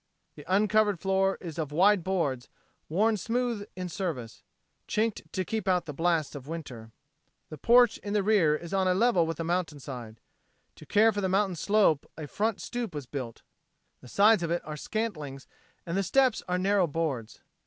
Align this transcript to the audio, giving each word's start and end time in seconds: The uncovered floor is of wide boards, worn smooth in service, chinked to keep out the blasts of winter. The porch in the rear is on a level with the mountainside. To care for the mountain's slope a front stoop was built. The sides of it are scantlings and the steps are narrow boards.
The 0.33 0.45
uncovered 0.51 0.99
floor 0.99 1.37
is 1.41 1.59
of 1.59 1.71
wide 1.71 2.03
boards, 2.03 2.49
worn 2.89 3.17
smooth 3.17 3.69
in 3.75 3.87
service, 3.87 4.41
chinked 4.87 5.31
to 5.31 5.45
keep 5.45 5.67
out 5.67 5.85
the 5.85 5.93
blasts 5.93 6.33
of 6.33 6.47
winter. 6.47 6.91
The 7.49 7.59
porch 7.59 7.99
in 7.99 8.13
the 8.13 8.23
rear 8.23 8.55
is 8.55 8.73
on 8.73 8.87
a 8.87 8.95
level 8.95 9.27
with 9.27 9.37
the 9.37 9.43
mountainside. 9.43 10.19
To 10.77 10.87
care 10.87 11.11
for 11.11 11.21
the 11.21 11.29
mountain's 11.29 11.59
slope 11.59 12.09
a 12.17 12.25
front 12.25 12.59
stoop 12.61 12.95
was 12.95 13.05
built. 13.05 13.43
The 13.99 14.07
sides 14.07 14.41
of 14.41 14.49
it 14.49 14.63
are 14.65 14.75
scantlings 14.75 15.45
and 15.85 15.95
the 15.95 16.01
steps 16.01 16.41
are 16.47 16.57
narrow 16.57 16.87
boards. 16.87 17.41